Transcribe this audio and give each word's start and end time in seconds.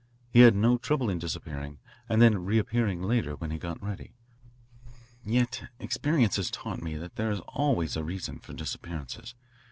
He 0.31 0.39
had 0.39 0.55
no 0.55 0.79
trouble 0.79 1.11
in 1.11 1.19
disappearing 1.19 1.77
and 2.09 2.19
then 2.19 2.43
reappearing 2.43 3.03
later, 3.03 3.35
when 3.35 3.51
he 3.51 3.59
got 3.59 3.79
ready. 3.83 4.13
"Yet 5.23 5.65
experience 5.77 6.37
has 6.37 6.49
taught 6.49 6.81
me 6.81 6.97
that 6.97 7.17
there 7.17 7.29
is 7.29 7.39
always 7.45 7.95
a 7.95 8.03
reason 8.03 8.39
for 8.39 8.53
disappearances. 8.53 9.35